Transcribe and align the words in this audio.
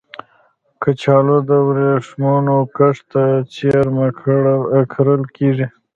کچالو 0.81 1.37
د 1.49 1.51
ورېښمو 1.67 2.57
کښت 2.75 3.03
ته 3.13 3.23
څېرمه 3.53 4.07
کرل 4.93 5.21
کېږي 5.35 5.67